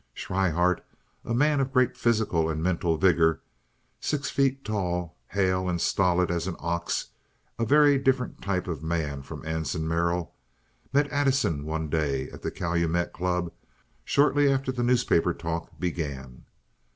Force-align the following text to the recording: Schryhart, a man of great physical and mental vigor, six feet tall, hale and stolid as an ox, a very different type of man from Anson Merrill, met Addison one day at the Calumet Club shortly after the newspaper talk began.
Schryhart, 0.15 0.81
a 1.23 1.31
man 1.35 1.59
of 1.59 1.71
great 1.71 1.95
physical 1.95 2.49
and 2.49 2.63
mental 2.63 2.97
vigor, 2.97 3.39
six 3.99 4.31
feet 4.31 4.65
tall, 4.65 5.15
hale 5.27 5.69
and 5.69 5.79
stolid 5.79 6.31
as 6.31 6.47
an 6.47 6.55
ox, 6.57 7.09
a 7.59 7.65
very 7.65 7.99
different 7.99 8.41
type 8.41 8.67
of 8.67 8.81
man 8.81 9.21
from 9.21 9.45
Anson 9.45 9.87
Merrill, 9.87 10.33
met 10.91 11.07
Addison 11.11 11.65
one 11.65 11.87
day 11.87 12.31
at 12.31 12.41
the 12.41 12.49
Calumet 12.49 13.13
Club 13.13 13.53
shortly 14.03 14.51
after 14.51 14.71
the 14.71 14.81
newspaper 14.81 15.35
talk 15.35 15.79
began. 15.79 16.45